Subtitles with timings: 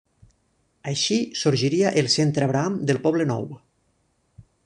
[0.91, 3.49] Així sorgiria el Centre Abraham del Poblenou.